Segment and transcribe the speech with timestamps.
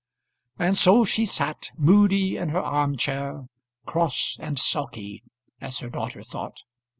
[0.57, 3.45] And so she sat moody in her arm chair,
[3.85, 5.21] cross and sulky,
[5.59, 6.63] as her daughter thought.